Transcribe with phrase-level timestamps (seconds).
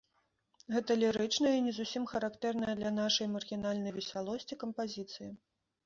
[0.75, 5.31] Гэта лірычная і не зусім характэрная для нашай маргінальнай весялосці кампазіцыя.